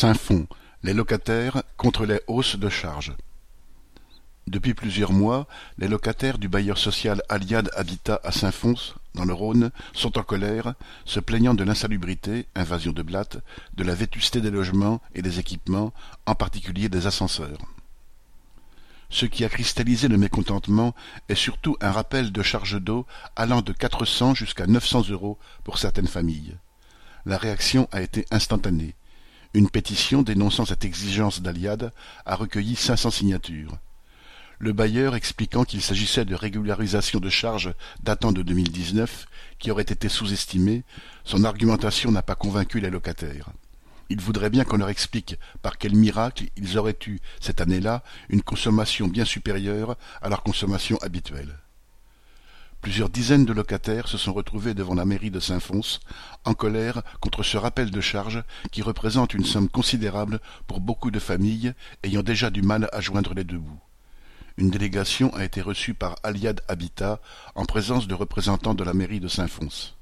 [0.00, 0.46] Saint-Fond,
[0.84, 3.16] les locataires contre les hausses de charges.
[4.46, 9.72] Depuis plusieurs mois, les locataires du bailleur social Aliade Habitat à Saint-Fons, dans le Rhône,
[9.94, 10.74] sont en colère,
[11.04, 13.38] se plaignant de l'insalubrité, invasion de blattes,
[13.76, 15.92] de la vétusté des logements et des équipements,
[16.26, 17.58] en particulier des ascenseurs.
[19.10, 20.94] Ce qui a cristallisé le mécontentement
[21.28, 23.04] est surtout un rappel de charges d'eau
[23.34, 26.56] allant de 400 jusqu'à 900 euros pour certaines familles.
[27.26, 28.94] La réaction a été instantanée.
[29.58, 31.92] Une pétition dénonçant cette exigence d'Aliade
[32.24, 33.76] a recueilli 500 signatures
[34.60, 39.26] le bailleur expliquant qu'il s'agissait de régularisation de charges datant de 2019
[39.58, 40.84] qui auraient été sous-estimées,
[41.24, 43.50] son argumentation n'a pas convaincu les locataires.
[44.10, 48.42] Il voudrait bien qu'on leur explique par quel miracle ils auraient eu, cette année-là, une
[48.42, 51.58] consommation bien supérieure à leur consommation habituelle.
[52.80, 55.98] Plusieurs dizaines de locataires se sont retrouvés devant la mairie de Saint-Fons,
[56.44, 61.18] en colère contre ce rappel de charges qui représente une somme considérable pour beaucoup de
[61.18, 63.80] familles ayant déjà du mal à joindre les deux bouts
[64.58, 67.20] une délégation a été reçue par Aliad Habitat
[67.54, 69.94] en présence de représentants de la mairie de Saint-Fons.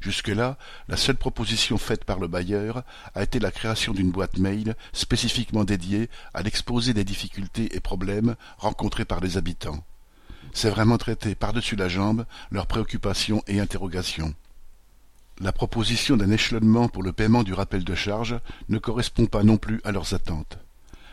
[0.00, 4.76] Jusque-là, la seule proposition faite par le bailleur a été la création d'une boîte mail
[4.92, 9.82] spécifiquement dédiée à l'exposé des difficultés et problèmes rencontrés par les habitants.
[10.52, 14.34] C'est vraiment traiter par-dessus la jambe leurs préoccupations et interrogations.
[15.40, 19.56] La proposition d'un échelonnement pour le paiement du rappel de charge ne correspond pas non
[19.56, 20.58] plus à leurs attentes.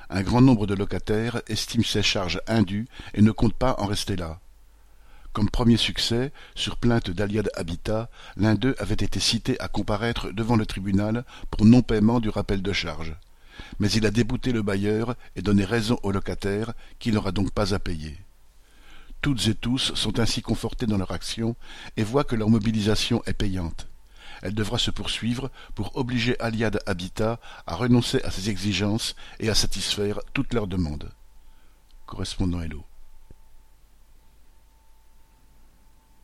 [0.09, 4.15] Un grand nombre de locataires estiment ces charges indues et ne comptent pas en rester
[4.15, 4.39] là.
[5.33, 10.55] Comme premier succès, sur plainte d'Aliad Habitat, l'un d'eux avait été cité à comparaître devant
[10.55, 13.15] le tribunal pour non-paiement du rappel de charges.
[13.79, 17.73] Mais il a débouté le bailleur et donné raison au locataire qui n'aura donc pas
[17.73, 18.17] à payer.
[19.25, 21.55] Toutes et tous sont ainsi confortés dans leur action
[21.97, 23.87] et voient que leur mobilisation est payante
[24.43, 29.55] elle devra se poursuivre pour obliger Aliad Habitat à renoncer à ses exigences et à
[29.55, 31.11] satisfaire toutes leurs demandes.
[32.05, 32.83] Correspondant Hello.